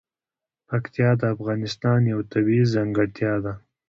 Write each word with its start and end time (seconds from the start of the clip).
پکتیا 0.69 1.09
د 1.21 1.23
افغانستان 1.35 1.99
یوه 2.11 2.23
طبیعي 2.33 2.65
ځانګړتیا 2.73 3.33
ده. 3.43 3.53